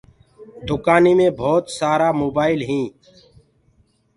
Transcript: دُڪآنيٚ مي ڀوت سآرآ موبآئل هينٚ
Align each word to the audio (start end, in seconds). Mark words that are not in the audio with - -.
دُڪآنيٚ 0.67 1.17
مي 1.19 1.27
ڀوت 1.39 1.65
سآرآ 1.77 2.09
موبآئل 2.21 2.59
هينٚ 2.69 2.91